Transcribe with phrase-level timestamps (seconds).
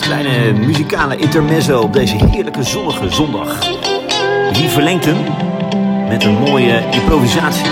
[0.00, 3.66] kleine muzikale intermezzo op deze heerlijke zonnige zondag.
[4.52, 5.16] Hier verlengt hem
[6.08, 7.66] met een mooie improvisatie?